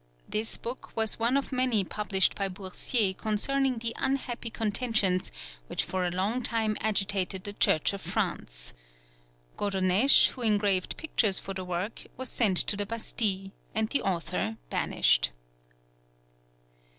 This 0.27 0.57
book 0.57 0.91
was 0.97 1.19
one 1.19 1.37
of 1.37 1.51
many 1.51 1.83
published 1.83 2.33
by 2.33 2.47
Boursier 2.49 3.13
concerning 3.15 3.77
the 3.77 3.93
unhappy 3.99 4.49
contentions 4.49 5.31
which 5.67 5.83
for 5.83 6.07
a 6.07 6.09
long 6.09 6.41
time 6.41 6.75
agitated 6.79 7.43
the 7.43 7.53
Church 7.53 7.93
of 7.93 8.01
France. 8.01 8.73
Godonesche, 9.59 10.29
who 10.29 10.41
engraved 10.41 10.97
pictures 10.97 11.39
for 11.39 11.53
the 11.53 11.63
work, 11.63 12.07
was 12.17 12.29
sent 12.29 12.57
to 12.57 12.75
the 12.75 12.87
Bastille, 12.87 13.51
and 13.75 13.89
the 13.89 14.01
author 14.01 14.57
banished. 14.71 15.29